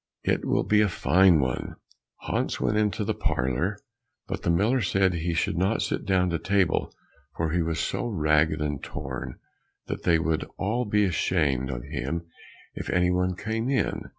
[0.23, 1.75] "It will be a fine one!"
[2.21, 3.77] Hans went into the parlour,
[4.25, 6.91] but the miller said he should not sit down to table,
[7.37, 9.37] for he was so ragged and torn,
[9.85, 12.25] that they would all be ashamed of him
[12.73, 14.05] if any one came in.